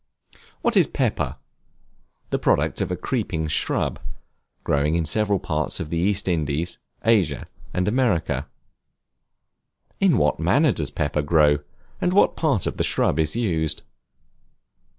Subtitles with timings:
[0.63, 1.35] What is Pepper?
[2.31, 3.99] The product of a creeping shrub,
[4.63, 8.47] growing in several parts of the East Indies, Asia, and America.
[9.99, 11.59] In what manner does Pepper grow,
[12.01, 13.83] and what part of the shrub is used?